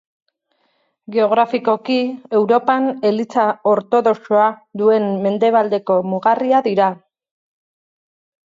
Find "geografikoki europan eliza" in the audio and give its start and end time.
1.15-3.45